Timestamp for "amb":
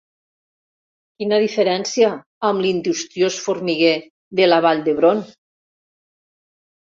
2.49-2.63